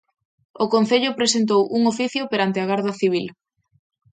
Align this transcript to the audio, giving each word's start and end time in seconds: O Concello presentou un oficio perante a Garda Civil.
O 0.63 0.65
Concello 0.73 1.17
presentou 1.19 1.61
un 1.77 1.81
oficio 1.91 2.23
perante 2.31 2.59
a 2.61 2.67
Garda 2.71 2.93
Civil. 3.01 3.25